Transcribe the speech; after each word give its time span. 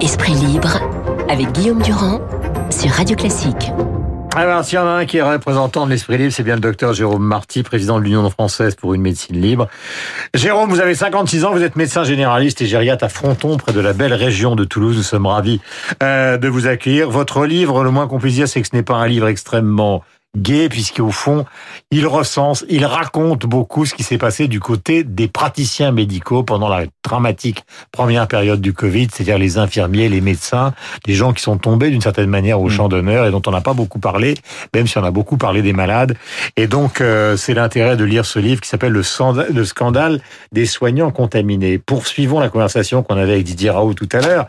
Esprit 0.00 0.32
libre 0.32 0.80
avec 1.28 1.52
Guillaume 1.52 1.82
Durand 1.82 2.22
sur 2.70 2.90
Radio 2.90 3.14
Classique. 3.16 3.70
Alors, 4.34 4.64
s'il 4.64 4.76
y 4.76 4.78
en 4.78 4.86
a 4.86 4.92
un 4.92 5.04
qui 5.04 5.18
est 5.18 5.22
représentant 5.22 5.84
de 5.84 5.90
l'esprit 5.90 6.16
libre, 6.16 6.32
c'est 6.32 6.42
bien 6.42 6.54
le 6.54 6.62
docteur 6.62 6.94
Jérôme 6.94 7.22
Marty, 7.22 7.62
président 7.62 7.98
de 7.98 8.04
l'Union 8.04 8.30
française 8.30 8.76
pour 8.76 8.94
une 8.94 9.02
médecine 9.02 9.38
libre. 9.38 9.68
Jérôme, 10.32 10.70
vous 10.70 10.80
avez 10.80 10.94
56 10.94 11.44
ans, 11.44 11.52
vous 11.52 11.62
êtes 11.62 11.76
médecin 11.76 12.02
généraliste 12.02 12.62
et 12.62 12.66
gériatre 12.66 13.04
à 13.04 13.10
Fronton, 13.10 13.58
près 13.58 13.74
de 13.74 13.80
la 13.80 13.92
belle 13.92 14.14
région 14.14 14.56
de 14.56 14.64
Toulouse. 14.64 14.96
Nous 14.96 15.02
sommes 15.02 15.26
ravis 15.26 15.60
euh, 16.02 16.38
de 16.38 16.48
vous 16.48 16.66
accueillir. 16.66 17.10
Votre 17.10 17.44
livre, 17.44 17.84
le 17.84 17.90
moins 17.90 18.08
qu'on 18.08 18.18
puisse 18.18 18.36
dire, 18.36 18.48
c'est 18.48 18.62
que 18.62 18.68
ce 18.68 18.74
n'est 18.74 18.82
pas 18.82 18.96
un 18.96 19.06
livre 19.06 19.28
extrêmement 19.28 20.02
gay, 20.36 20.68
puisqu'au 20.68 21.10
fond, 21.10 21.46
il 21.90 22.06
recense, 22.06 22.64
il 22.68 22.84
raconte 22.84 23.46
beaucoup 23.46 23.86
ce 23.86 23.94
qui 23.94 24.02
s'est 24.02 24.18
passé 24.18 24.46
du 24.46 24.60
côté 24.60 25.02
des 25.02 25.26
praticiens 25.26 25.90
médicaux 25.90 26.42
pendant 26.42 26.68
la 26.68 26.84
dramatique 27.02 27.64
première 27.92 28.28
période 28.28 28.60
du 28.60 28.74
Covid, 28.74 29.08
c'est-à-dire 29.10 29.38
les 29.38 29.56
infirmiers, 29.56 30.08
les 30.08 30.20
médecins, 30.20 30.74
les 31.06 31.14
gens 31.14 31.32
qui 31.32 31.42
sont 31.42 31.56
tombés 31.56 31.90
d'une 31.90 32.02
certaine 32.02 32.28
manière 32.28 32.60
au 32.60 32.66
mm. 32.66 32.70
champ 32.70 32.88
d'honneur 32.88 33.26
et 33.26 33.30
dont 33.30 33.42
on 33.46 33.50
n'a 33.50 33.62
pas 33.62 33.72
beaucoup 33.72 33.98
parlé, 33.98 34.34
même 34.74 34.86
si 34.86 34.98
on 34.98 35.04
a 35.04 35.10
beaucoup 35.10 35.38
parlé 35.38 35.62
des 35.62 35.72
malades. 35.72 36.14
Et 36.56 36.66
donc, 36.66 37.00
euh, 37.00 37.36
c'est 37.36 37.54
l'intérêt 37.54 37.96
de 37.96 38.04
lire 38.04 38.26
ce 38.26 38.38
livre 38.38 38.60
qui 38.60 38.68
s'appelle 38.68 38.92
le, 38.92 39.02
le 39.52 39.64
scandale 39.64 40.20
des 40.52 40.66
soignants 40.66 41.10
contaminés. 41.10 41.78
Poursuivons 41.78 42.38
la 42.38 42.50
conversation 42.50 43.02
qu'on 43.02 43.16
avait 43.16 43.32
avec 43.32 43.44
Didier 43.44 43.70
Raoult 43.70 43.94
tout 43.94 44.08
à 44.12 44.20
l'heure, 44.20 44.48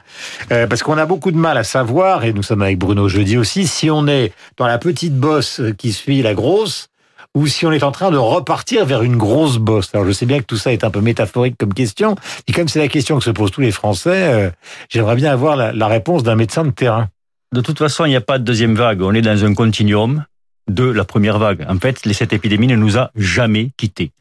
euh, 0.51 0.67
parce 0.67 0.83
qu'on 0.83 0.97
a 0.97 1.05
beaucoup 1.05 1.31
de 1.31 1.37
mal 1.37 1.57
à 1.57 1.63
savoir, 1.63 2.25
et 2.25 2.33
nous 2.33 2.43
sommes 2.43 2.61
avec 2.61 2.77
Bruno 2.77 3.07
jeudi 3.07 3.37
aussi, 3.37 3.65
si 3.65 3.89
on 3.89 4.07
est 4.07 4.33
dans 4.57 4.67
la 4.67 4.77
petite 4.77 5.15
bosse 5.15 5.61
qui 5.79 5.91
suit 5.91 6.21
la 6.21 6.35
grosse, 6.35 6.89
ou 7.35 7.47
si 7.47 7.65
on 7.65 7.71
est 7.71 7.83
en 7.83 7.91
train 7.91 8.11
de 8.11 8.17
repartir 8.17 8.85
vers 8.85 9.01
une 9.01 9.17
grosse 9.17 9.57
bosse. 9.57 9.89
Alors 9.93 10.05
je 10.05 10.11
sais 10.11 10.25
bien 10.25 10.39
que 10.39 10.45
tout 10.45 10.57
ça 10.57 10.71
est 10.73 10.83
un 10.83 10.91
peu 10.91 11.01
métaphorique 11.01 11.55
comme 11.57 11.73
question, 11.73 12.15
et 12.47 12.51
comme 12.51 12.67
c'est 12.67 12.79
la 12.79 12.87
question 12.87 13.17
que 13.17 13.23
se 13.23 13.31
posent 13.31 13.51
tous 13.51 13.61
les 13.61 13.71
Français, 13.71 14.33
euh, 14.33 14.49
j'aimerais 14.89 15.15
bien 15.15 15.31
avoir 15.31 15.55
la, 15.55 15.87
réponse 15.87 16.23
d'un 16.23 16.35
médecin 16.35 16.63
de 16.63 16.71
terrain. 16.71 17.07
De 17.53 17.61
toute 17.61 17.79
façon, 17.79 18.05
il 18.05 18.09
n'y 18.09 18.15
a 18.15 18.21
pas 18.21 18.37
de 18.37 18.43
deuxième 18.43 18.75
vague. 18.75 19.01
On 19.01 19.13
est 19.13 19.21
dans 19.21 19.43
un 19.43 19.55
continuum 19.55 20.23
de 20.69 20.83
la 20.83 21.03
première 21.03 21.39
vague. 21.39 21.65
En 21.67 21.79
fait, 21.79 21.97
cette 22.13 22.31
épidémie 22.31 22.67
ne 22.67 22.75
nous 22.75 22.97
a 22.97 23.09
jamais 23.15 23.71
quittés. 23.75 24.11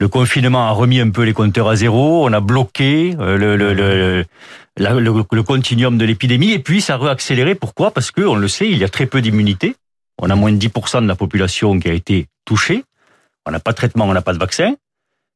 Le 0.00 0.08
confinement 0.08 0.66
a 0.68 0.72
remis 0.72 1.00
un 1.00 1.10
peu 1.10 1.22
les 1.22 1.34
compteurs 1.34 1.68
à 1.68 1.76
zéro, 1.76 2.26
on 2.26 2.32
a 2.32 2.40
bloqué 2.40 3.14
euh, 3.20 3.36
le, 3.36 4.24
le, 4.80 5.42
continuum 5.42 5.98
de 5.98 6.04
l'épidémie, 6.04 6.52
et 6.52 6.58
puis 6.58 6.80
ça 6.80 6.94
a 6.94 6.96
réaccéléré. 6.96 7.54
Pourquoi? 7.54 7.92
Parce 7.92 8.10
que, 8.10 8.22
on 8.22 8.34
le 8.34 8.48
sait, 8.48 8.68
il 8.68 8.78
y 8.78 8.84
a 8.84 8.88
très 8.88 9.06
peu 9.06 9.20
d'immunité. 9.20 9.76
On 10.22 10.30
a 10.30 10.36
moins 10.36 10.52
de 10.52 10.56
10% 10.56 11.02
de 11.02 11.08
la 11.08 11.16
population 11.16 11.78
qui 11.80 11.88
a 11.88 11.92
été 11.92 12.28
touchée. 12.44 12.84
On 13.44 13.50
n'a 13.50 13.58
pas 13.58 13.72
de 13.72 13.76
traitement, 13.76 14.04
on 14.04 14.12
n'a 14.12 14.22
pas 14.22 14.32
de 14.32 14.38
vaccin. 14.38 14.76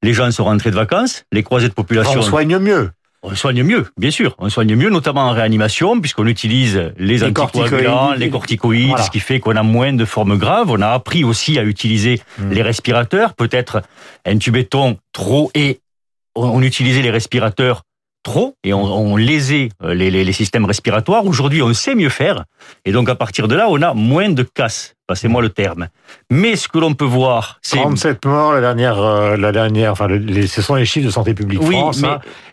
Les 0.03 0.13
gens 0.13 0.31
sont 0.31 0.45
rentrés 0.45 0.71
de 0.71 0.77
vacances. 0.77 1.25
Les 1.33 1.43
croisées 1.43 1.69
de 1.69 1.75
population. 1.75 2.21
On 2.21 2.23
soigne 2.23 2.57
mieux. 2.59 2.93
On 3.25 3.35
soigne 3.35 3.65
mieux, 3.65 3.87
bien 3.97 4.13
sûr. 4.13 4.37
On 4.39 4.49
soigne 4.49 4.77
mieux, 4.77 4.89
notamment 4.89 5.23
en 5.23 5.33
réanimation, 5.33 6.01
puisqu'on 6.01 6.29
utilise 6.29 6.93
les, 6.97 7.25
anticoagulants, 7.25 8.13
les 8.13 8.31
corticoïdes, 8.31 8.99
ce 8.99 9.11
qui 9.11 9.19
fait 9.19 9.41
qu'on 9.41 9.57
a 9.57 9.65
moins 9.65 9.93
de 9.93 10.05
formes 10.05 10.39
graves. 10.39 10.71
On 10.71 10.81
a 10.81 10.91
appris 10.91 11.25
aussi 11.25 11.59
à 11.59 11.65
utiliser 11.65 12.23
hmm. 12.39 12.53
les 12.53 12.63
respirateurs. 12.63 13.35
Peut-être 13.35 13.83
intubait-on 14.25 14.99
trop 15.13 15.51
et 15.57 15.81
on 16.37 16.63
utilisait 16.63 17.03
les 17.03 17.11
respirateurs 17.11 17.83
trop 18.27 18.57
et 18.65 18.75
on, 18.75 19.17
lésait 19.17 19.69
euh, 19.85 19.95
les, 19.95 20.11
les, 20.11 20.33
systèmes 20.33 20.65
respiratoires. 20.65 21.25
Aujourd'hui, 21.25 21.63
on 21.63 21.73
sait 21.73 21.95
mieux 21.95 22.09
faire 22.09 22.45
et 22.85 22.91
donc 22.91 23.09
à 23.09 23.15
partir 23.15 23.47
de 23.47 23.55
là, 23.55 23.69
on 23.71 23.81
a 23.83 23.95
moins 23.95 24.29
de 24.29 24.43
casse. 24.43 24.95
Passez-moi 25.07 25.41
le 25.41 25.51
terme. 25.51 25.87
Mais 26.33 26.57
ce 26.57 26.67
que 26.67 26.79
l'on 26.79 26.95
peut 26.95 27.05
voir, 27.05 27.61
c'est 27.63 27.77
37 27.77 28.25
morts 28.25 28.53
la 28.53 28.61
dernière, 28.61 29.01
euh, 29.01 29.37
la 29.37 29.53
dernière. 29.53 29.93
Enfin, 29.93 30.09
ce 30.09 30.61
sont 30.61 30.75
les 30.75 30.85
chiffres 30.85 31.07
de 31.07 31.13
Santé 31.13 31.35
publique 31.35 31.61
oui, 31.63 31.77
France. 31.77 32.03
Mais... 32.03 32.09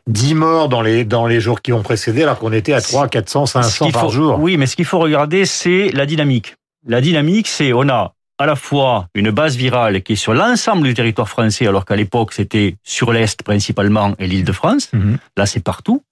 10 0.05 0.31
hein. 0.31 0.35
morts 0.35 0.69
dans 0.69 0.83
les 0.83 1.03
dans 1.03 1.25
les 1.25 1.39
jours 1.39 1.63
qui 1.63 1.73
ont 1.73 1.81
précédé, 1.81 2.21
alors 2.21 2.37
qu'on 2.37 2.53
était 2.53 2.73
à 2.73 2.81
3, 2.81 3.07
400, 3.07 3.47
500 3.47 3.91
par 3.91 4.09
jour. 4.09 4.37
Oui, 4.39 4.57
mais 4.57 4.67
ce 4.67 4.75
qu'il 4.75 4.85
faut 4.85 4.99
regarder, 4.99 5.45
c'est 5.45 5.89
la 5.93 6.05
dynamique. 6.05 6.53
La 6.87 7.01
dynamique, 7.01 7.47
c'est 7.47 7.73
on 7.73 7.89
a 7.89 8.13
à 8.37 8.45
la 8.45 8.55
fois 8.55 9.07
une 9.13 9.31
base 9.31 9.55
virale 9.55 10.01
qui 10.01 10.13
est 10.13 10.17
sur 10.17 10.33
l'ensemble 10.33 10.83
du 10.83 10.93
territoire 10.93 11.29
français, 11.29 11.67
alors 11.67 11.85
qu'à 11.85 11.95
l'époque 11.95 12.33
c'était 12.33 12.75
sur 12.83 13.11
l'Est 13.13 13.43
principalement 13.43 14.15
et 14.19 14.27
l'île 14.27 14.43
de 14.43 14.51
France. 14.51 14.89
Mhm. 14.93 15.17
Là 15.37 15.45
c'est 15.45 15.63
partout. 15.63 16.03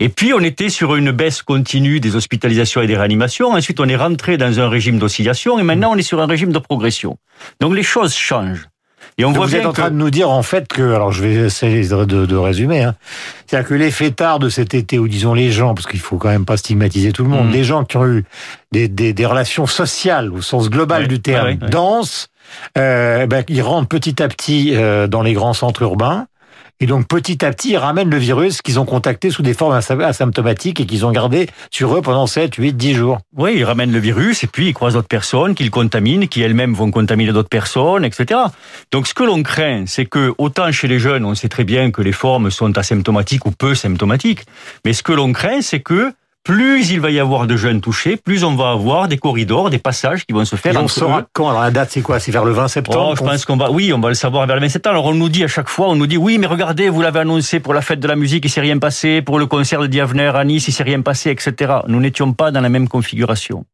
Et 0.00 0.08
puis 0.08 0.32
on 0.32 0.40
était 0.40 0.70
sur 0.70 0.96
une 0.96 1.10
baisse 1.12 1.42
continue 1.42 2.00
des 2.00 2.16
hospitalisations 2.16 2.80
et 2.80 2.86
des 2.86 2.96
réanimations. 2.96 3.52
Ensuite 3.52 3.80
on 3.80 3.88
est 3.88 3.96
rentré 3.96 4.36
dans 4.36 4.60
un 4.60 4.68
régime 4.68 4.98
d'oscillation 4.98 5.58
et 5.58 5.62
maintenant 5.62 5.92
on 5.92 5.96
est 5.96 6.02
sur 6.02 6.20
un 6.20 6.26
régime 6.26 6.52
de 6.52 6.58
progression. 6.58 7.18
Donc 7.60 7.74
les 7.74 7.82
choses 7.82 8.14
changent. 8.14 8.68
Et 9.18 9.24
on 9.24 9.32
voit 9.32 9.46
vous 9.46 9.56
êtes 9.56 9.66
en 9.66 9.72
train 9.72 9.90
de 9.90 9.96
nous 9.96 10.10
dire 10.10 10.30
en 10.30 10.44
fait 10.44 10.68
que, 10.68 10.94
alors 10.94 11.10
je 11.10 11.24
vais 11.24 11.34
essayer 11.34 11.86
de, 11.88 12.04
de, 12.04 12.36
résumer, 12.36 12.84
hein, 12.84 12.94
c'est-à-dire 13.46 13.68
que 13.68 13.74
les 13.74 13.90
fêtards 13.90 14.38
de 14.38 14.48
cet 14.48 14.74
été, 14.74 14.98
ou 15.00 15.08
disons 15.08 15.34
les 15.34 15.50
gens, 15.50 15.74
parce 15.74 15.88
qu'il 15.88 15.98
faut 15.98 16.18
quand 16.18 16.28
même 16.28 16.44
pas 16.44 16.56
stigmatiser 16.56 17.10
tout 17.12 17.24
le 17.24 17.30
monde, 17.30 17.48
mmh. 17.48 17.52
les 17.52 17.64
gens 17.64 17.84
qui 17.84 17.96
ont 17.96 18.06
eu 18.06 18.24
des, 18.70 18.86
des, 18.86 19.12
des 19.12 19.26
relations 19.26 19.66
sociales 19.66 20.32
au 20.32 20.40
sens 20.40 20.70
global 20.70 21.08
du 21.08 21.20
terme, 21.20 21.56
denses, 21.56 22.28
euh, 22.78 23.26
ben, 23.26 23.44
ils 23.48 23.62
rentrent 23.62 23.88
petit 23.88 24.22
à 24.22 24.28
petit 24.28 24.74
euh, 24.74 25.08
dans 25.08 25.22
les 25.22 25.32
grands 25.32 25.52
centres 25.52 25.82
urbains. 25.82 26.26
Et 26.80 26.86
donc 26.86 27.08
petit 27.08 27.44
à 27.44 27.50
petit, 27.50 27.70
ils 27.70 27.76
ramènent 27.76 28.10
le 28.10 28.18
virus 28.18 28.62
qu'ils 28.62 28.78
ont 28.78 28.84
contacté 28.84 29.30
sous 29.30 29.42
des 29.42 29.52
formes 29.52 29.72
asymptomatiques 29.72 30.80
et 30.80 30.86
qu'ils 30.86 31.04
ont 31.04 31.10
gardé 31.10 31.48
sur 31.72 31.96
eux 31.96 32.02
pendant 32.02 32.28
7, 32.28 32.54
8, 32.54 32.74
10 32.74 32.94
jours. 32.94 33.18
Oui, 33.36 33.54
ils 33.56 33.64
ramènent 33.64 33.92
le 33.92 33.98
virus 33.98 34.44
et 34.44 34.46
puis 34.46 34.68
ils 34.68 34.74
croisent 34.74 34.94
d'autres 34.94 35.08
personnes 35.08 35.56
qu'ils 35.56 35.70
contaminent, 35.70 36.28
qui 36.28 36.40
elles-mêmes 36.40 36.74
vont 36.74 36.92
contaminer 36.92 37.32
d'autres 37.32 37.48
personnes, 37.48 38.04
etc. 38.04 38.40
Donc 38.92 39.08
ce 39.08 39.14
que 39.14 39.24
l'on 39.24 39.42
craint, 39.42 39.84
c'est 39.86 40.06
que 40.06 40.32
autant 40.38 40.70
chez 40.70 40.86
les 40.86 41.00
jeunes, 41.00 41.24
on 41.24 41.34
sait 41.34 41.48
très 41.48 41.64
bien 41.64 41.90
que 41.90 42.00
les 42.00 42.12
formes 42.12 42.50
sont 42.50 42.76
asymptomatiques 42.78 43.46
ou 43.46 43.50
peu 43.50 43.74
symptomatiques, 43.74 44.44
mais 44.84 44.92
ce 44.92 45.02
que 45.02 45.12
l'on 45.12 45.32
craint, 45.32 45.60
c'est 45.62 45.80
que 45.80 46.12
plus 46.48 46.90
il 46.92 46.98
va 46.98 47.10
y 47.10 47.20
avoir 47.20 47.46
de 47.46 47.58
jeunes 47.58 47.82
touchés, 47.82 48.16
plus 48.16 48.42
on 48.42 48.54
va 48.54 48.70
avoir 48.70 49.06
des 49.06 49.18
corridors, 49.18 49.68
des 49.68 49.78
passages 49.78 50.24
qui 50.24 50.32
vont 50.32 50.46
se 50.46 50.56
faire. 50.56 50.72
Et 50.72 50.78
on 50.78 50.88
saura 50.88 51.26
quand 51.34 51.50
Alors 51.50 51.60
la 51.60 51.70
date, 51.70 51.90
c'est 51.90 52.00
quoi? 52.00 52.20
C'est 52.20 52.32
vers 52.32 52.46
le 52.46 52.52
20 52.52 52.68
septembre 52.68 53.10
oh, 53.12 53.16
Je 53.18 53.22
pense 53.22 53.44
qu'on 53.44 53.58
va, 53.58 53.70
oui, 53.70 53.92
on 53.92 54.00
va 54.00 54.08
le 54.08 54.14
savoir 54.14 54.46
vers 54.46 54.56
le 54.56 54.62
20 54.62 54.70
septembre. 54.70 54.94
Alors 54.94 55.04
on 55.04 55.14
nous 55.14 55.28
dit 55.28 55.44
à 55.44 55.46
chaque 55.46 55.68
fois, 55.68 55.90
on 55.90 55.94
nous 55.94 56.06
dit, 56.06 56.16
oui, 56.16 56.38
mais 56.38 56.46
regardez, 56.46 56.88
vous 56.88 57.02
l'avez 57.02 57.20
annoncé 57.20 57.60
pour 57.60 57.74
la 57.74 57.82
fête 57.82 58.00
de 58.00 58.08
la 58.08 58.16
musique, 58.16 58.46
il 58.46 58.48
s'est 58.48 58.62
rien 58.62 58.78
passé, 58.78 59.20
pour 59.20 59.38
le 59.38 59.44
concert 59.44 59.82
de 59.82 59.88
Diavener 59.88 60.32
à 60.34 60.42
Nice, 60.42 60.68
il 60.68 60.72
s'est 60.72 60.84
rien 60.84 61.02
passé, 61.02 61.30
etc. 61.30 61.80
Nous 61.86 62.00
n'étions 62.00 62.32
pas 62.32 62.50
dans 62.50 62.62
la 62.62 62.70
même 62.70 62.88
configuration. 62.88 63.66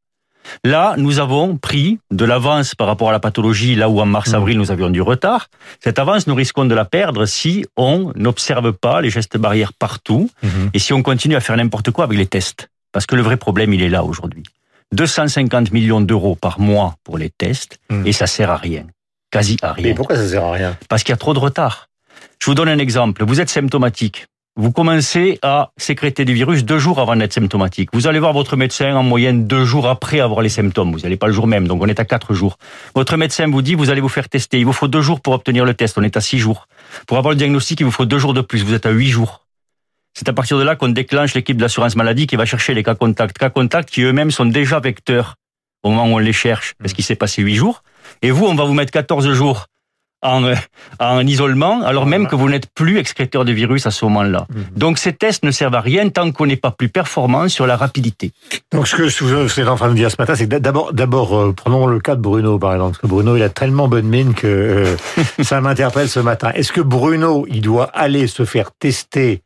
Là, 0.65 0.95
nous 0.97 1.19
avons 1.19 1.57
pris 1.57 1.99
de 2.11 2.25
l'avance 2.25 2.75
par 2.75 2.87
rapport 2.87 3.09
à 3.09 3.13
la 3.13 3.21
pathologie, 3.21 3.75
là 3.75 3.89
où 3.89 4.01
en 4.01 4.07
mars-avril 4.07 4.59
nous 4.59 4.71
avions 4.71 4.91
du 4.91 5.03
retard. 5.03 5.49
Cette 5.81 5.99
avance, 5.99 6.27
nous 6.27 6.35
risquons 6.35 6.65
de 6.65 6.75
la 6.75 6.85
perdre 6.85 7.27
si 7.27 7.65
on 7.77 8.13
n'observe 8.15 8.73
pas 8.73 9.01
les 9.01 9.11
gestes 9.11 9.37
barrières 9.37 9.73
partout 9.73 10.31
mhm. 10.43 10.71
et 10.73 10.79
si 10.79 10.93
on 10.93 11.03
continue 11.03 11.37
à 11.37 11.41
faire 11.41 11.57
n'importe 11.57 11.91
quoi 11.91 12.05
avec 12.05 12.19
les 12.19 12.27
tests. 12.27 12.69
Parce 12.93 13.07
que 13.07 13.17
le 13.17 13.23
vrai 13.23 13.37
problème, 13.37 13.73
il 13.73 13.83
est 13.83 13.89
là 13.89 14.05
aujourd'hui. 14.05 14.45
250 14.93 15.73
millions 15.73 16.01
d'euros 16.01 16.37
par 16.37 16.61
mois 16.61 16.97
pour 17.05 17.19
les 17.19 17.31
tests 17.31 17.79
mhm. 17.91 18.07
et 18.07 18.13
ça 18.13 18.27
sert 18.27 18.51
à 18.51 18.57
rien. 18.57 18.87
Quasi 19.31 19.57
à 19.63 19.73
rien. 19.73 19.89
Mais 19.89 19.95
pourquoi 19.95 20.17
ça 20.17 20.29
sert 20.29 20.45
à 20.45 20.53
rien? 20.53 20.77
Parce 20.89 21.03
qu'il 21.03 21.13
y 21.13 21.15
a 21.15 21.19
trop 21.19 21.35
de 21.35 21.41
retard. 21.41 21.89
Je 22.41 22.47
vous 22.47 22.55
donne 22.55 22.69
un 22.69 22.79
exemple. 22.79 23.25
Vous 23.25 23.41
êtes 23.41 23.51
symptomatique 23.51 24.27
vous 24.57 24.71
commencez 24.71 25.39
à 25.43 25.73
sécréter 25.77 26.25
des 26.25 26.33
virus 26.33 26.65
deux 26.65 26.79
jours 26.79 27.01
avant 27.01 27.17
d'être 27.17 27.33
symptomatique. 27.33 27.91
Vous 27.93 28.07
allez 28.07 28.21
voir 28.21 28.33
votre 28.33 28.57
médecin 28.57 28.95
en 28.95 29.03
moyenne 29.03 29.49
deux 29.49 29.65
jours 29.65 29.89
après 29.89 30.21
avoir 30.21 30.43
les 30.43 30.49
symptômes. 30.49 30.93
Vous 30.93 31.01
n'allez 31.01 31.17
pas 31.17 31.27
le 31.27 31.33
jour 31.33 31.49
même, 31.49 31.67
donc 31.67 31.83
on 31.83 31.87
est 31.87 31.99
à 31.99 32.05
quatre 32.05 32.35
jours. 32.35 32.57
Votre 32.95 33.17
médecin 33.17 33.49
vous 33.51 33.63
dit, 33.63 33.75
vous 33.75 33.91
allez 33.91 34.01
vous 34.01 34.09
faire 34.09 34.29
tester. 34.29 34.61
Il 34.61 34.65
vous 34.65 34.73
faut 34.73 34.87
deux 34.87 35.01
jours 35.01 35.21
pour 35.21 35.33
obtenir 35.33 35.65
le 35.65 35.75
test. 35.75 35.99
On 35.99 36.03
est 36.03 36.17
à 36.17 36.21
six 36.21 36.39
jours. 36.39 36.69
Pour 37.09 37.19
avoir 37.19 37.33
le 37.33 37.37
diagnostic, 37.37 37.81
il 37.81 37.85
vous 37.85 37.91
faut 37.91 38.07
deux 38.07 38.19
jours 38.19 38.33
de 38.33 38.43
plus. 38.43 38.63
Vous 38.63 38.75
êtes 38.75 38.87
à 38.87 38.91
huit 38.91 39.09
jours. 39.09 39.45
C'est 40.15 40.29
à 40.29 40.33
partir 40.33 40.57
de 40.57 40.63
là 40.63 40.77
qu'on 40.77 40.89
déclenche 40.89 41.35
l'équipe 41.35 41.57
de 41.57 41.63
l'assurance 41.63 41.97
maladie 41.97 42.29
qui 42.29 42.37
va 42.37 42.45
chercher 42.45 42.75
les 42.75 42.85
cas 42.85 42.95
contacts. 42.95 43.37
Cas 43.37 43.51
contacts 43.51 43.91
qui 43.91 44.03
eux-mêmes 44.03 44.31
sont 44.31 44.47
déjà 44.47 44.79
vecteurs 44.79 45.35
au 45.83 45.91
moment 45.91 46.07
où 46.07 46.15
on 46.15 46.19
les 46.19 46.33
cherche, 46.33 46.75
parce 46.79 46.93
qu'il 46.93 47.05
s'est 47.05 47.17
passé 47.17 47.43
huit 47.43 47.57
jours. 47.57 47.83
Et 48.23 48.31
vous, 48.31 48.47
on 48.47 48.55
va 48.55 48.65
vous 48.65 48.73
mettre 48.73 48.93
14 48.93 49.33
jours 49.33 49.67
en, 50.25 50.43
en 50.99 51.27
isolement, 51.27 51.83
alors 51.83 52.07
même 52.07 52.27
que 52.27 52.35
vous 52.35 52.49
n'êtes 52.49 52.67
plus 52.75 52.99
excréteur 52.99 53.45
de 53.45 53.53
virus 53.53 53.87
à 53.87 53.91
ce 53.91 54.05
moment-là. 54.07 54.47
Mhm. 54.49 54.65
Donc 54.77 54.99
ces 54.99 55.13
tests 55.13 55.45
ne 55.45 55.51
servent 55.51 55.75
à 55.75 55.81
rien 55.81 56.09
tant 56.09 56.33
qu'on 56.33 56.47
n'est 56.47 56.57
pas 56.57 56.71
plus 56.71 56.89
performant 56.89 57.49
sur 57.49 57.67
la 57.67 57.77
rapidité. 57.77 58.33
Donc 58.73 58.89
ce 58.89 58.97
que 58.97 59.09
je 59.09 59.49
suis 59.49 59.69
en 59.69 59.77
train 59.77 59.91
de 59.91 59.95
dire 59.95 60.11
ce 60.11 60.17
matin, 60.19 60.35
c'est 60.35 60.49
que 60.49 60.57
d'abord, 60.57 60.93
d'abord, 60.93 61.37
euh, 61.37 61.53
prenons 61.53 61.87
le 61.87 62.01
cas 62.01 62.17
de 62.17 62.21
Bruno 62.21 62.59
par 62.59 62.73
exemple, 62.73 62.93
parce 62.93 63.03
que 63.03 63.07
Bruno 63.07 63.37
il 63.37 63.43
a 63.43 63.51
tellement 63.51 63.87
bonne 63.87 64.07
mine 64.07 64.35
que 64.35 64.47
euh, 64.47 64.97
ça 65.43 65.61
m'interpelle 65.61 66.09
ce 66.09 66.21
matin. 66.21 66.51
Est-ce 66.55 66.73
que 66.73 66.81
Bruno 66.81 67.47
il 67.51 67.61
doit 67.61 67.91
aller 67.93 68.27
se 68.27 68.45
faire 68.45 68.71
tester 68.73 69.43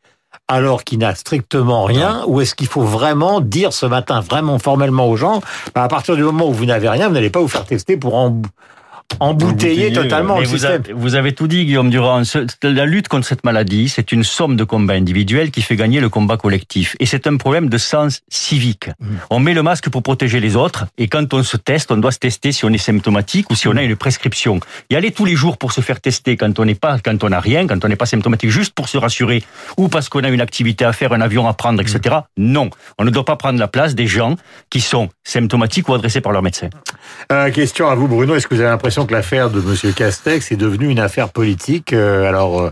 alors 0.47 0.83
qu'il 0.83 0.99
n'a 0.99 1.13
strictement 1.13 1.83
rien, 1.83 2.23
ou 2.27 2.41
est-ce 2.41 2.55
qu'il 2.55 2.67
faut 2.67 2.81
vraiment 2.81 3.39
dire 3.39 3.71
ce 3.71 3.85
matin, 3.85 4.19
vraiment 4.19 4.57
formellement 4.57 5.07
aux 5.07 5.15
gens, 5.15 5.41
bah, 5.75 5.83
à 5.83 5.87
partir 5.87 6.15
du 6.15 6.23
moment 6.23 6.47
où 6.47 6.53
vous 6.53 6.65
n'avez 6.65 6.89
rien, 6.89 7.07
vous 7.07 7.13
n'allez 7.13 7.29
pas 7.29 7.39
vous 7.39 7.47
faire 7.47 7.65
tester 7.65 7.97
pour 7.97 8.15
en, 8.15 8.41
embouteiller 9.19 9.91
totalement 9.91 10.39
le 10.39 10.45
vous, 10.45 10.57
système. 10.57 10.83
vous 10.93 11.15
avez 11.15 11.33
tout 11.33 11.47
dit, 11.47 11.65
Guillaume 11.65 11.89
Durand. 11.89 12.21
La 12.63 12.85
lutte 12.85 13.07
contre 13.07 13.27
cette 13.27 13.43
maladie, 13.43 13.89
c'est 13.89 14.11
une 14.11 14.23
somme 14.23 14.55
de 14.55 14.63
combats 14.63 14.93
individuels 14.93 15.51
qui 15.51 15.61
fait 15.61 15.75
gagner 15.75 15.99
le 15.99 16.09
combat 16.09 16.37
collectif. 16.37 16.95
Et 16.99 17.05
c'est 17.05 17.27
un 17.27 17.37
problème 17.37 17.69
de 17.69 17.77
sens 17.77 18.21
civique. 18.29 18.89
On 19.29 19.39
met 19.39 19.53
le 19.53 19.63
masque 19.63 19.89
pour 19.89 20.03
protéger 20.03 20.39
les 20.39 20.55
autres, 20.55 20.85
et 20.97 21.07
quand 21.07 21.33
on 21.33 21.43
se 21.43 21.57
teste, 21.57 21.91
on 21.91 21.97
doit 21.97 22.11
se 22.11 22.19
tester 22.19 22.51
si 22.51 22.65
on 22.65 22.69
est 22.69 22.77
symptomatique 22.77 23.49
ou 23.49 23.55
si 23.55 23.67
on 23.67 23.75
a 23.75 23.83
une 23.83 23.95
prescription. 23.95 24.59
Y 24.89 24.95
aller 24.95 25.11
tous 25.11 25.25
les 25.25 25.35
jours 25.35 25.57
pour 25.57 25.71
se 25.71 25.81
faire 25.81 25.99
tester 25.99 26.37
quand 26.37 26.59
on 26.59 26.65
n'est 26.65 26.75
pas, 26.75 26.99
quand 26.99 27.23
on 27.23 27.29
n'a 27.29 27.39
rien, 27.39 27.67
quand 27.67 27.83
on 27.83 27.87
n'est 27.87 27.95
pas 27.95 28.05
symptomatique, 28.05 28.49
juste 28.49 28.73
pour 28.73 28.89
se 28.89 28.97
rassurer, 28.97 29.43
ou 29.77 29.87
parce 29.87 30.09
qu'on 30.09 30.23
a 30.23 30.29
une 30.29 30.41
activité 30.41 30.85
à 30.85 30.93
faire, 30.93 31.13
un 31.13 31.21
avion 31.21 31.47
à 31.47 31.53
prendre, 31.53 31.81
etc. 31.81 32.17
Non, 32.37 32.69
on 32.97 33.05
ne 33.05 33.09
doit 33.09 33.25
pas 33.25 33.35
prendre 33.35 33.59
la 33.59 33.67
place 33.67 33.95
des 33.95 34.07
gens 34.07 34.35
qui 34.69 34.81
sont 34.81 35.09
symptomatiques 35.23 35.89
ou 35.89 35.93
adressés 35.93 36.21
par 36.21 36.31
leur 36.31 36.41
médecin. 36.41 36.69
Euh, 37.31 37.51
question 37.51 37.89
à 37.89 37.95
vous, 37.95 38.07
Bruno. 38.07 38.35
Est-ce 38.35 38.47
que 38.47 38.55
vous 38.55 38.61
avez 38.61 38.69
l'impression 38.69 38.98
que 39.05 39.13
l'affaire 39.13 39.49
de 39.49 39.61
Monsieur 39.61 39.91
Castex 39.91 40.51
est 40.51 40.57
devenue 40.57 40.89
une 40.89 40.99
affaire 40.99 41.29
politique 41.29 41.93
Euh, 41.93 42.27
Alors, 42.27 42.61
euh, 42.61 42.71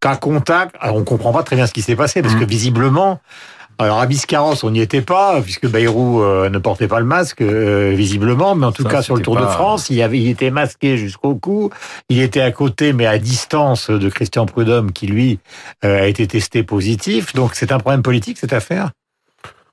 qu'à 0.00 0.16
contact, 0.16 0.74
alors, 0.80 0.96
on 0.96 1.04
comprend 1.04 1.32
pas 1.32 1.42
très 1.42 1.56
bien 1.56 1.66
ce 1.66 1.72
qui 1.72 1.82
s'est 1.82 1.96
passé 1.96 2.22
parce 2.22 2.34
que 2.34 2.44
visiblement, 2.44 3.20
alors 3.78 4.00
à 4.00 4.06
Biscarrosse, 4.06 4.64
on 4.64 4.70
n'y 4.70 4.80
était 4.80 5.00
pas 5.00 5.40
puisque 5.42 5.66
Bayrou 5.66 6.22
euh, 6.22 6.50
ne 6.50 6.58
portait 6.58 6.88
pas 6.88 7.00
le 7.00 7.06
masque 7.06 7.40
euh, 7.40 7.92
visiblement, 7.94 8.54
mais 8.54 8.66
en 8.66 8.72
tout 8.72 8.82
Ça, 8.82 8.88
cas 8.88 9.02
sur 9.02 9.16
le 9.16 9.22
Tour 9.22 9.36
de 9.36 9.46
France, 9.46 9.90
il, 9.90 10.00
avait, 10.02 10.18
il 10.18 10.28
était 10.28 10.50
masqué 10.50 10.96
jusqu'au 10.96 11.34
cou. 11.34 11.70
Il 12.08 12.20
était 12.20 12.42
à 12.42 12.52
côté, 12.52 12.92
mais 12.92 13.06
à 13.06 13.18
distance 13.18 13.90
de 13.90 14.08
Christian 14.08 14.46
Prudhomme 14.46 14.92
qui 14.92 15.06
lui 15.06 15.38
euh, 15.84 16.02
a 16.02 16.06
été 16.06 16.26
testé 16.26 16.62
positif. 16.62 17.32
Donc 17.34 17.54
c'est 17.54 17.72
un 17.72 17.78
problème 17.78 18.02
politique 18.02 18.38
cette 18.38 18.52
affaire? 18.52 18.90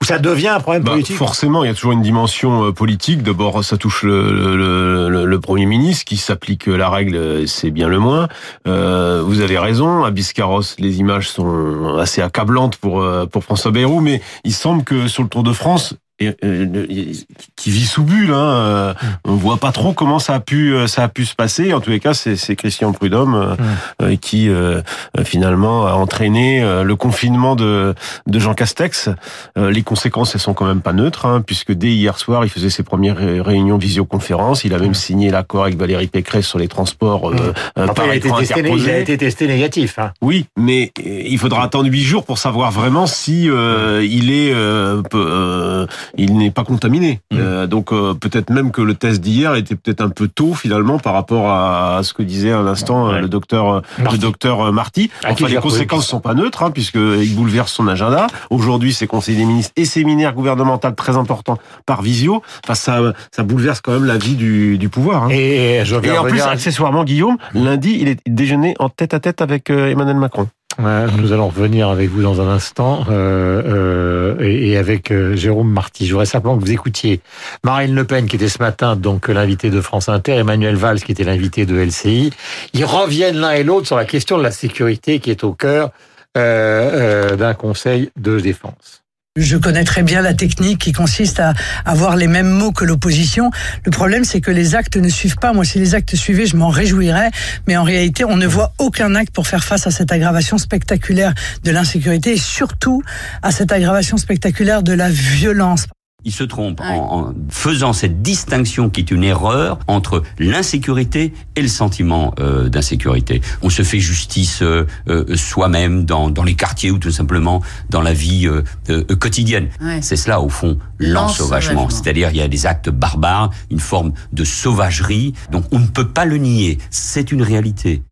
Ça 0.02 0.18
devient 0.18 0.48
un 0.48 0.60
problème 0.60 0.84
Bah, 0.84 0.92
politique 0.92 1.16
forcément, 1.18 1.64
il 1.64 1.68
y 1.68 1.70
a 1.70 1.74
toujours 1.74 1.92
une 1.92 2.02
dimension 2.02 2.64
euh, 2.66 2.72
politique. 2.72 3.22
D'abord, 3.22 3.64
ça 3.64 3.78
touche 3.78 4.04
le, 4.04 4.56
le, 4.56 5.10
le- 5.10 5.26
le 5.26 5.40
Premier 5.40 5.66
ministre 5.66 6.06
qui 6.06 6.16
s'applique 6.18 6.68
la 6.68 6.90
règle, 6.90 7.16
euh, 7.16 7.46
c'est 7.48 7.70
bien 7.72 7.88
le 7.90 8.00
moins. 8.00 8.28
Euh, 8.68 9.22
vous 9.26 9.42
avez 9.42 9.60
raison, 9.60 10.04
à 10.06 10.12
Biscarrosse, 10.12 10.76
les 10.80 11.00
images 11.00 11.28
sont 11.30 11.98
assez 12.00 12.22
accablantes 12.22 12.78
pour, 12.78 13.02
euh, 13.02 13.26
pour 13.26 13.44
François 13.44 13.72
Bayrou, 13.72 14.00
mais 14.00 14.22
il 14.46 14.54
semble 14.54 14.84
que 14.84 15.08
sur 15.08 15.24
le 15.24 15.30
Tour 15.30 15.44
de 15.44 15.52
France, 15.54 15.94
et, 16.20 16.36
euh, 16.44 17.14
qui 17.56 17.72
vit 17.72 17.86
sous 17.86 18.04
bulle, 18.04 18.32
hein, 18.32 18.38
euh, 18.38 18.94
on 19.26 19.36
voit 19.36 19.58
pas 19.58 19.72
trop 19.72 19.94
comment 19.94 20.20
ça 20.20 20.36
a 20.36 20.40
pu 20.40 20.74
euh, 20.74 20.88
ça 20.88 21.04
a 21.04 21.08
pu 21.08 21.26
se 21.26 21.36
passer. 21.36 21.74
En 21.74 21.80
tous 21.80 21.90
les 21.90 22.00
cas, 22.00 22.14
c'est 22.14 22.56
Christian 22.56 22.92
Prudhomme 22.92 23.56
euh, 24.02 24.16
qui 24.16 24.50
euh, 24.50 24.82
finalement 25.24 25.88
a 25.88 25.94
entraîné 25.94 26.62
le 26.84 26.96
confinement 26.96 27.56
de 27.56 27.96
de 28.28 28.40
Jean 28.40 28.54
Castex. 28.54 29.10
Les 29.56 29.84
conséquences, 29.84 30.36
elles 30.36 30.42
sont 30.42 30.54
quand 30.54 30.66
même 30.66 30.82
pas 30.82 30.94
neutres, 30.94 31.26
hein, 31.26 31.42
puisque 31.46 31.72
dès 31.74 31.92
hier 31.92 32.18
soir, 32.18 32.46
il 32.46 32.50
faisait 32.50 32.70
ses 32.70 32.84
premières 32.84 33.18
ré- 33.18 33.42
réunions 33.42 33.78
visioconférence. 33.78 34.64
Il 34.64 34.74
a 34.74 34.80
même 34.80 34.94
signé 34.94 35.30
l'accord 35.30 35.64
avec 35.64 35.78
Valérie 35.78 36.08
Pécresse 36.08 36.48
sur 36.48 36.60
les 36.60 36.68
transports 36.68 37.34
Après, 37.76 37.94
par 37.94 38.06
il 38.06 38.12
a, 38.12 38.16
été 38.16 38.30
testé, 38.32 38.64
il 38.76 38.90
a 38.90 39.00
été 39.00 39.18
testé 39.18 39.48
négatif. 39.48 40.00
Hein. 40.00 40.12
Oui, 40.22 40.46
mais 40.58 40.92
il 41.04 41.38
faudra 41.38 41.64
attendre 41.64 41.90
huit 41.90 42.04
jours 42.04 42.26
pour 42.26 42.38
savoir 42.38 42.72
vraiment 42.72 43.08
si 43.08 43.50
euh, 43.50 44.06
il 44.10 44.32
est, 44.32 44.54
euh, 44.54 45.02
euh, 45.14 45.88
il 46.18 46.38
n'est 46.38 46.52
pas 46.52 46.64
contaminé. 46.64 47.22
Euh, 47.34 47.68
donc 47.68 47.92
euh, 47.92 48.14
peut-être 48.14 48.50
même 48.50 48.72
que 48.72 48.82
le 48.82 48.96
test 48.96 49.22
d'hier 49.22 49.56
était 49.56 49.76
peut-être 49.76 50.02
un 50.02 50.10
peu 50.10 50.28
tôt 50.28 50.54
finalement 50.54 51.00
par 51.00 51.14
rapport 51.14 51.50
à, 51.50 51.98
à 51.98 52.04
ce 52.04 52.14
que 52.14 52.24
disait 52.24 52.52
à 52.52 52.62
l'instant 52.62 53.08
euh, 53.08 53.14
Ouais. 53.14 53.22
le 53.22 53.28
docteur, 53.30 53.70
euh, 53.70 53.82
Marty. 54.00 54.14
le 54.16 54.18
docteur 54.22 54.62
euh, 54.62 54.72
Marty. 54.72 55.10
Enfin, 55.28 55.48
les 55.48 55.56
conséquences 55.58 56.08
sont 56.08 56.20
pas 56.20 56.34
neutres 56.34 56.64
hein, 56.64 56.72
puisque 56.72 56.96
il 56.96 57.36
bouleverse 57.36 57.72
son 57.72 57.88
agenda. 57.88 58.28
Aujourd'hui, 58.50 58.94
c'est 58.94 59.08
conseil 59.08 59.36
des 59.36 59.46
ministres 59.46 59.74
et 59.76 59.86
séminaire 59.86 60.34
gouvernemental 60.34 60.96
très 60.96 61.18
important 61.18 61.58
par 61.86 62.02
visio. 62.02 62.42
Enfin, 62.64 62.76
ça, 62.76 63.00
ça 63.32 63.44
bouleverse 63.44 63.82
quand 63.82 63.92
même 63.94 64.06
la 64.06 64.18
vie 64.18 64.36
du, 64.36 64.78
du 64.78 64.90
pouvoir. 64.90 65.24
hein. 65.24 65.30
Et 65.30 65.82
je 65.86 65.96
Et 66.04 66.18
en 66.18 66.24
plus, 66.24 66.42
accessoirement, 66.42 67.04
Guillaume, 67.04 67.38
lundi, 67.54 67.98
il 68.00 68.08
est 68.08 68.20
déjeuné 68.28 68.76
en 68.80 68.90
tête 68.90 69.14
à 69.14 69.20
tête 69.20 69.42
avec 69.42 69.70
Emmanuel 69.70 70.18
Macron. 70.18 70.48
Ouais, 70.80 71.12
nous 71.18 71.34
allons 71.34 71.50
revenir 71.50 71.90
avec 71.90 72.10
vous 72.10 72.22
dans 72.22 72.40
un 72.40 72.48
instant 72.48 73.04
euh, 73.10 74.38
euh, 74.38 74.42
et, 74.42 74.70
et 74.70 74.78
avec 74.78 75.12
euh, 75.12 75.36
Jérôme 75.36 75.70
Marty. 75.70 76.06
Je 76.06 76.14
voudrais 76.14 76.26
simplement 76.26 76.58
que 76.58 76.62
vous 76.62 76.72
écoutiez 76.72 77.20
Marine 77.66 77.94
Le 77.94 78.06
Pen 78.06 78.28
qui 78.28 78.38
était 78.38 78.48
ce 78.48 78.60
matin 78.60 78.96
donc 78.96 79.28
l'invité 79.28 79.72
de 79.72 79.82
France 79.82 80.08
Inter, 80.08 80.36
Emmanuel 80.36 80.78
Valls 80.78 81.02
qui 81.02 81.12
était 81.12 81.26
l'invité 81.26 81.66
de 81.66 81.76
LCI. 81.76 82.32
Ils 82.74 82.86
reviennent 82.86 83.40
l'un 83.40 83.52
et 83.52 83.64
l'autre 83.64 83.88
sur 83.88 83.98
la 83.98 84.06
question 84.06 84.38
de 84.38 84.44
la 84.44 84.52
sécurité 84.52 85.20
qui 85.20 85.32
est 85.32 85.44
au 85.44 85.52
cœur 85.52 85.92
euh, 86.38 87.32
euh, 87.32 87.36
d'un 87.36 87.56
conseil 87.56 88.12
de 88.16 88.40
défense. 88.40 89.04
Je 89.40 89.58
connais 89.58 89.86
très 89.86 90.04
bien 90.04 90.22
la 90.22 90.34
technique 90.34 90.80
qui 90.80 90.92
consiste 90.92 91.40
à 91.40 91.54
avoir 91.86 92.16
les 92.18 92.28
mêmes 92.28 92.50
mots 92.50 92.72
que 92.72 92.84
l'opposition. 92.84 93.52
Le 93.86 93.92
problème, 93.92 94.26
c'est 94.26 94.42
que 94.42 94.52
les 94.52 94.76
actes 94.76 94.98
ne 94.98 95.08
suivent 95.08 95.38
pas. 95.38 95.54
Moi, 95.54 95.64
si 95.64 95.80
les 95.80 95.96
actes 95.96 96.16
suivaient, 96.16 96.46
je 96.46 96.58
m'en 96.58 96.70
réjouirais. 96.70 97.32
Mais 97.68 97.78
en 97.78 97.84
réalité, 97.84 98.26
on 98.26 98.36
ne 98.36 98.48
voit 98.48 98.74
aucun 98.78 99.16
acte 99.16 99.34
pour 99.34 99.48
faire 99.48 99.64
face 99.64 99.88
à 99.88 99.92
cette 99.92 100.12
aggravation 100.12 100.58
spectaculaire 100.58 101.34
de 101.64 101.72
l'insécurité 101.72 102.34
et 102.34 102.38
surtout 102.38 103.02
à 103.42 103.52
cette 103.52 103.72
aggravation 103.72 104.18
spectaculaire 104.18 104.84
de 104.84 104.94
la 104.94 105.10
violence. 105.10 105.88
Il 106.26 106.34
se 106.34 106.44
trompe 106.44 106.82
en, 106.82 107.30
en 107.30 107.34
faisant 107.50 107.94
cette 107.94 108.22
distinction 108.22 108.90
qui 108.90 109.00
est 109.02 109.12
une 109.12 109.24
erreur 109.24 109.80
entre 109.88 110.24
l'insécurité 110.38 111.34
et 111.56 111.62
le 111.62 111.68
sentiment 111.70 112.34
euh, 112.40 112.68
d'insécurité. 112.68 113.42
On 113.62 113.70
se 113.70 113.84
fait 113.84 114.00
justice 114.00 114.62
euh, 114.62 114.86
euh, 115.08 115.36
soi-même 115.38 116.04
dans, 116.04 116.30
dans 116.30 116.44
les 116.44 116.56
quartiers 116.56 116.92
ou 116.92 116.98
tout 116.98 117.12
simplement 117.12 117.62
dans 117.90 118.02
la 118.02 118.14
vie 118.14 118.48
euh, 118.48 118.64
euh, 118.90 119.04
quotidienne. 119.16 119.70
Ouais. 119.82 120.02
C'est 120.02 120.18
cela 120.18 120.42
au 120.42 120.50
fond 120.50 120.78
l'ensauvagement. 121.00 121.90
C'est-à-dire 121.90 122.30
il 122.32 122.38
y 122.38 122.42
a 122.42 122.48
des 122.50 122.66
actes 122.66 122.90
barbares, 122.90 123.50
une 123.72 123.80
forme 123.80 124.12
de 124.34 124.44
sauvagerie. 124.44 125.34
Donc 125.52 125.64
on 125.72 125.80
ne 125.80 125.88
peut 125.88 126.10
pas 126.10 126.26
le 126.26 126.38
nier. 126.38 126.78
C'est 126.90 127.32
une 127.32 127.42
réalité. 127.42 128.04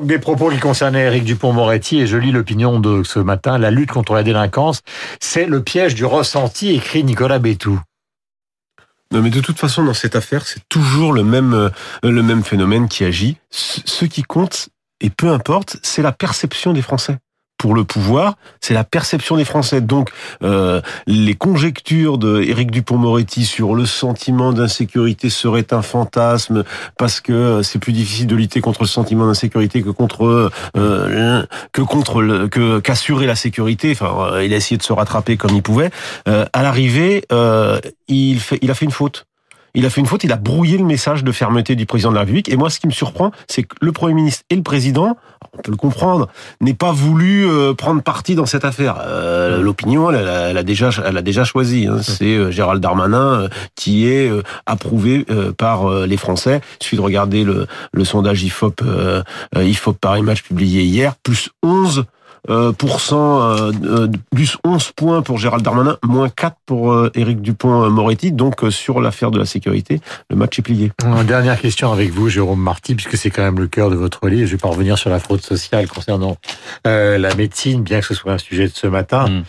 Des 0.00 0.18
propos 0.18 0.48
qui 0.48 0.58
concernaient 0.58 1.02
Éric 1.02 1.24
Dupont-Moretti 1.24 2.00
et 2.00 2.06
je 2.06 2.16
lis 2.16 2.32
l'opinion 2.32 2.80
de 2.80 3.02
ce 3.02 3.18
matin. 3.18 3.58
La 3.58 3.70
lutte 3.70 3.90
contre 3.90 4.14
la 4.14 4.22
délinquance, 4.22 4.80
c'est 5.20 5.44
le 5.44 5.62
piège 5.62 5.94
du 5.94 6.06
ressenti, 6.06 6.70
écrit 6.70 7.04
Nicolas 7.04 7.38
Bétou. 7.38 7.78
Non, 9.10 9.20
mais 9.20 9.28
de 9.28 9.40
toute 9.40 9.58
façon, 9.58 9.84
dans 9.84 9.92
cette 9.92 10.16
affaire, 10.16 10.46
c'est 10.46 10.66
toujours 10.70 11.12
le 11.12 11.22
même, 11.22 11.52
euh, 11.52 11.68
le 12.02 12.22
même 12.22 12.42
phénomène 12.42 12.88
qui 12.88 13.04
agit. 13.04 13.36
Ce 13.50 14.06
qui 14.06 14.22
compte, 14.22 14.70
et 15.00 15.10
peu 15.10 15.28
importe, 15.28 15.76
c'est 15.82 16.00
la 16.00 16.12
perception 16.12 16.72
des 16.72 16.80
Français. 16.80 17.18
Pour 17.62 17.76
le 17.76 17.84
pouvoir, 17.84 18.34
c'est 18.60 18.74
la 18.74 18.82
perception 18.82 19.36
des 19.36 19.44
Français. 19.44 19.80
Donc, 19.80 20.10
euh, 20.42 20.80
les 21.06 21.36
conjectures 21.36 22.18
de 22.18 22.42
Éric 22.42 22.72
Dupont-Moretti 22.72 23.44
sur 23.44 23.76
le 23.76 23.86
sentiment 23.86 24.52
d'insécurité 24.52 25.30
serait 25.30 25.72
un 25.72 25.80
fantasme 25.80 26.64
parce 26.98 27.20
que 27.20 27.32
euh, 27.32 27.62
c'est 27.62 27.78
plus 27.78 27.92
difficile 27.92 28.26
de 28.26 28.34
lutter 28.34 28.60
contre 28.60 28.82
le 28.82 28.88
sentiment 28.88 29.28
d'insécurité 29.28 29.80
que 29.80 29.90
contre 29.90 30.50
euh, 30.76 31.46
que 31.70 31.82
contre 31.82 32.20
le, 32.20 32.48
que 32.48 32.80
qu'assurer 32.80 33.26
la 33.26 33.36
sécurité. 33.36 33.92
Enfin, 33.92 34.32
euh, 34.32 34.44
il 34.44 34.52
a 34.54 34.56
essayé 34.56 34.76
de 34.76 34.82
se 34.82 34.92
rattraper 34.92 35.36
comme 35.36 35.54
il 35.54 35.62
pouvait. 35.62 35.92
Euh, 36.26 36.44
à 36.52 36.64
l'arrivée, 36.64 37.24
euh, 37.30 37.78
il 38.08 38.40
fait, 38.40 38.58
il 38.60 38.72
a 38.72 38.74
fait 38.74 38.86
une 38.86 38.90
faute. 38.90 39.26
Il 39.74 39.86
a 39.86 39.90
fait 39.90 40.00
une 40.00 40.06
faute, 40.06 40.24
il 40.24 40.32
a 40.32 40.36
brouillé 40.36 40.76
le 40.78 40.84
message 40.84 41.24
de 41.24 41.32
fermeté 41.32 41.76
du 41.76 41.86
président 41.86 42.10
de 42.10 42.14
la 42.14 42.20
République. 42.20 42.48
Et 42.50 42.56
moi, 42.56 42.70
ce 42.70 42.78
qui 42.78 42.86
me 42.86 42.92
surprend, 42.92 43.32
c'est 43.48 43.62
que 43.62 43.74
le 43.80 43.92
Premier 43.92 44.14
ministre 44.14 44.44
et 44.50 44.56
le 44.56 44.62
président, 44.62 45.16
on 45.54 45.58
peut 45.58 45.70
le 45.70 45.76
comprendre, 45.76 46.28
n'aient 46.60 46.74
pas 46.74 46.92
voulu 46.92 47.46
euh, 47.46 47.74
prendre 47.74 48.02
parti 48.02 48.34
dans 48.34 48.46
cette 48.46 48.64
affaire. 48.64 48.96
Euh, 49.00 49.60
L'opinion, 49.62 50.10
elle, 50.10 50.16
elle, 50.16 50.50
elle 50.50 50.58
a 50.58 50.62
déjà, 50.62 50.90
elle 51.04 51.16
a 51.16 51.22
déjà 51.22 51.44
choisi. 51.44 51.86
Hein. 51.86 52.00
C'est 52.02 52.36
euh, 52.36 52.50
Gérald 52.50 52.82
Darmanin 52.82 53.42
euh, 53.42 53.48
qui 53.74 54.08
est 54.08 54.28
euh, 54.28 54.42
approuvé 54.66 55.24
euh, 55.30 55.52
par 55.52 55.90
euh, 55.90 56.06
les 56.06 56.16
Français. 56.16 56.60
Il 56.80 56.84
suffit 56.84 56.96
de 56.96 57.02
regarder 57.02 57.44
le, 57.44 57.66
le 57.92 58.04
sondage 58.04 58.42
IFOP, 58.42 58.82
IFOP 59.56 59.98
Paris 59.98 60.22
Match 60.22 60.42
publié 60.42 60.82
hier, 60.82 61.14
plus 61.22 61.50
11 61.62 62.04
euh, 62.48 62.72
euh, 62.72 63.72
euh, 63.84 64.08
plus 64.34 64.56
11 64.64 64.92
points 64.92 65.22
pour 65.22 65.38
Gérald 65.38 65.64
Darmanin, 65.64 65.98
moins 66.02 66.28
4 66.28 66.56
pour 66.66 66.92
euh, 66.92 67.10
Éric 67.14 67.40
Dupont-Moretti. 67.40 68.32
Donc, 68.32 68.64
euh, 68.64 68.70
sur 68.70 69.00
l'affaire 69.00 69.30
de 69.30 69.38
la 69.38 69.44
sécurité, 69.44 70.00
le 70.30 70.36
match 70.36 70.58
est 70.58 70.62
plié. 70.62 70.92
Une 71.04 71.24
Dernière 71.24 71.60
question 71.60 71.92
avec 71.92 72.10
vous, 72.10 72.28
Jérôme 72.28 72.60
Marty, 72.60 72.94
puisque 72.94 73.16
c'est 73.16 73.30
quand 73.30 73.42
même 73.42 73.58
le 73.58 73.68
cœur 73.68 73.90
de 73.90 73.96
votre 73.96 74.28
livre. 74.28 74.46
Je 74.46 74.52
vais 74.52 74.58
pas 74.58 74.68
revenir 74.68 74.98
sur 74.98 75.10
la 75.10 75.20
fraude 75.20 75.40
sociale 75.40 75.88
concernant 75.88 76.36
euh, 76.86 77.18
la 77.18 77.34
médecine, 77.34 77.82
bien 77.82 78.00
que 78.00 78.06
ce 78.06 78.14
soit 78.14 78.32
un 78.32 78.38
sujet 78.38 78.64
de 78.64 78.74
ce 78.74 78.86
matin. 78.86 79.28
Mm. 79.28 79.44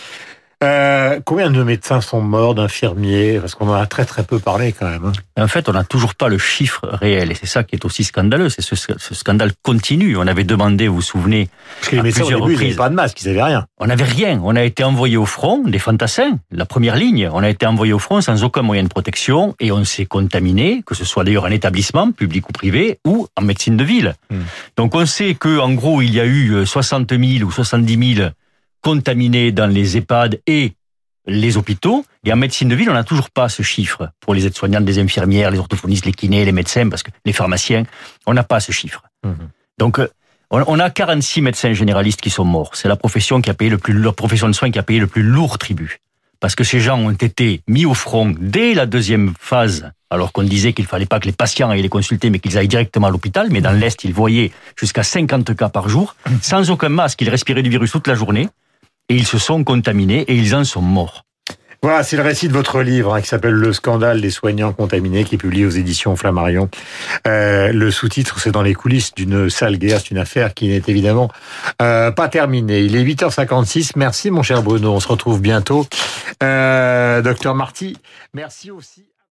Euh, 0.64 1.20
combien 1.26 1.52
de 1.52 1.62
médecins 1.62 2.02
sont 2.02 2.22
morts, 2.22 2.56
d'infirmiers? 2.56 3.40
Parce 3.40 3.54
qu'on 3.56 3.68
en 3.70 3.74
a 3.74 3.86
très 3.86 4.06
très 4.06 4.24
peu 4.24 4.40
parlé 4.40 4.72
quand 4.72 4.90
même. 4.90 5.06
hein. 5.06 5.12
En 5.44 5.48
fait, 5.48 5.68
on 5.68 5.74
n'a 5.74 5.84
toujours 5.84 6.16
pas 6.16 6.30
le 6.30 6.38
chiffre 6.38 6.82
réel, 6.92 7.32
et 7.32 7.36
c'est 7.36 7.46
ça 7.48 7.64
qui 7.64 7.76
est 7.76 7.84
aussi 7.86 8.04
scandaleux. 8.04 8.50
C'est 8.50 8.62
ce, 8.62 8.76
ce 8.76 9.14
scandale 9.16 9.52
continue. 9.62 10.16
On 10.18 10.26
avait 10.26 10.44
demandé, 10.44 10.88
vous 10.88 10.96
vous 10.96 11.02
souvenez, 11.02 11.50
Parce 11.80 11.90
que 11.90 11.96
les 11.96 12.00
À 12.00 12.04
médecins 12.04 12.22
au 12.22 12.26
plusieurs 12.26 12.40
début, 12.42 12.54
ils 12.54 12.56
n'avaient 12.56 12.64
reprises. 12.66 12.78
pas 12.78 12.90
de 12.90 12.96
masque, 12.96 13.22
ils 13.22 13.28
n'avaient 13.28 13.44
rien. 13.44 13.66
on 13.80 13.86
n'avait 13.88 14.04
rien. 14.06 14.40
On 14.44 14.56
a 14.56 14.64
été 14.64 14.84
envoyé 14.84 15.18
au 15.18 15.26
front, 15.26 15.60
des 15.60 15.80
fantassins, 15.80 16.40
la 16.52 16.66
première 16.66 16.96
ligne. 16.96 17.30
On 17.34 17.44
a 17.44 17.50
été 17.50 17.66
envoyé 17.66 17.92
au 17.94 18.00
front 18.00 18.22
sans 18.22 18.44
aucun 18.44 18.62
moyen 18.62 18.84
de 18.84 18.88
protection, 18.90 19.56
et 19.60 19.72
on 19.72 19.84
s'est 19.84 20.06
contaminé, 20.06 20.82
que 20.86 20.96
ce 20.96 21.04
soit 21.04 21.24
d'ailleurs 21.26 21.44
en 21.46 21.52
établissement, 21.52 22.12
public 22.12 22.48
ou 22.50 22.52
privé, 22.54 23.00
ou 23.06 23.28
en 23.36 23.42
médecine 23.42 23.76
de 23.76 23.84
ville. 23.84 24.14
Hmm. 24.32 24.42
Donc 24.78 24.96
on 24.96 25.06
sait 25.06 25.36
que 25.36 25.60
en 25.60 25.74
gros, 25.74 26.02
il 26.02 26.14
y 26.14 26.20
a 26.20 26.26
eu 26.26 26.66
60 26.66 27.10
000 27.10 27.44
ou 27.46 27.52
70 27.52 28.16
000 28.16 28.30
contaminés 28.84 29.52
dans 29.52 29.68
les 29.68 29.98
EHPAD 29.98 30.42
et 30.46 30.74
les 31.26 31.58
hôpitaux. 31.58 32.06
Et 32.26 32.34
en 32.34 32.36
médecine 32.36 32.68
de 32.68 32.76
ville, 32.76 32.90
on 32.90 32.94
n'a 32.94 33.04
toujours 33.04 33.32
pas 33.32 33.50
ce 33.50 33.64
chiffre 33.64 34.10
pour 34.20 34.34
les 34.34 34.46
aides-soignantes, 34.46 34.86
les 34.86 35.00
infirmières, 35.00 35.52
les 35.52 35.58
orthophonistes, 35.58 36.06
les 36.06 36.12
kinés, 36.12 36.46
les 36.46 36.52
médecins, 36.52 36.88
parce 36.90 37.02
que 37.02 37.12
les 37.26 37.34
pharmaciens, 37.34 37.84
on 38.28 38.34
n'a 38.34 38.44
pas 38.44 38.60
ce 38.60 38.72
chiffre. 38.72 39.02
Mhm. 39.24 39.50
Donc, 39.80 40.00
euh, 40.00 40.08
on 40.52 40.80
a 40.80 40.90
46 40.92 41.42
médecins 41.42 41.74
généralistes 41.74 42.22
qui 42.22 42.30
sont 42.30 42.46
morts. 42.46 42.72
C'est 42.76 42.88
la 42.88 42.96
profession 42.96 43.42
qui 43.42 43.50
a 43.50 43.56
payé 43.56 43.72
le 43.72 43.80
plus, 43.80 44.00
la 44.00 44.12
profession 44.12 44.48
de 44.48 44.54
soins 44.54 44.70
qui 44.70 44.78
a 44.78 44.84
payé 44.84 45.00
le 45.00 45.08
plus 45.08 45.24
lourd 45.24 45.58
tribut. 45.58 46.00
Parce 46.40 46.56
que 46.56 46.64
ces 46.64 46.80
gens 46.80 47.00
ont 47.00 47.12
été 47.12 47.62
mis 47.68 47.86
au 47.86 47.94
front 47.94 48.36
dès 48.38 48.74
la 48.74 48.86
deuxième 48.86 49.34
phase, 49.40 49.90
alors 50.10 50.32
qu'on 50.32 50.44
disait 50.44 50.74
qu'il 50.74 50.86
fallait 50.86 51.06
pas 51.06 51.20
que 51.20 51.26
les 51.26 51.32
patients 51.32 51.70
aillent 51.70 51.82
les 51.82 51.90
consulter, 51.90 52.30
mais 52.30 52.40
qu'ils 52.40 52.58
aillent 52.58 52.68
directement 52.68 53.08
à 53.08 53.10
l'hôpital. 53.10 53.48
Mais 53.50 53.62
dans 53.62 53.72
l'Est, 53.72 54.04
ils 54.04 54.14
voyaient 54.14 54.52
jusqu'à 54.76 55.04
50 55.04 55.56
cas 55.56 55.70
par 55.70 55.90
jour, 55.90 56.16
sans 56.42 56.70
aucun 56.70 56.90
masque. 56.90 57.22
Ils 57.22 57.30
respiraient 57.30 57.64
du 57.64 57.70
virus 57.70 57.92
toute 57.92 58.08
la 58.08 58.14
journée. 58.14 58.50
Et 59.10 59.16
ils 59.16 59.28
se 59.28 59.38
sont 59.38 59.64
contaminés 59.64 60.22
et 60.22 60.36
ils 60.36 60.56
en 60.56 60.64
sont 60.64 60.82
morts. 60.82 61.24
Voilà, 61.84 62.02
c'est 62.04 62.16
le 62.16 62.24
récit 62.24 62.48
de 62.48 62.54
votre 62.54 62.82
livre 62.82 63.14
hein, 63.14 63.20
qui 63.20 63.28
s'appelle 63.28 63.56
Le 63.56 63.74
scandale 63.74 64.22
des 64.22 64.30
soignants 64.30 64.72
contaminés, 64.72 65.26
qui 65.26 65.36
est 65.36 65.38
publié 65.38 65.66
aux 65.66 65.70
éditions 65.70 66.16
Flammarion. 66.16 66.70
Euh, 67.28 67.74
le 67.74 67.92
sous-titre, 67.92 68.40
c'est 68.40 68.52
dans 68.52 68.62
les 68.62 68.74
coulisses 68.74 69.14
d'une 69.14 69.50
sale 69.50 69.78
guerre. 69.78 70.00
C'est 70.00 70.12
une 70.12 70.18
affaire 70.18 70.54
qui 70.54 70.70
n'est 70.70 70.82
évidemment 70.88 71.30
euh, 71.82 72.10
pas 72.12 72.30
terminée. 72.30 72.84
Il 72.84 72.96
est 72.96 73.04
8h56. 73.04 73.92
Merci, 73.98 74.32
mon 74.32 74.44
cher 74.44 74.64
Bruno. 74.64 74.94
On 74.94 75.02
se 75.02 75.10
retrouve 75.10 75.42
bientôt. 75.42 75.86
Euh, 76.42 77.22
docteur 77.22 77.54
Marty, 77.54 77.98
merci 78.34 78.72
aussi. 78.72 79.04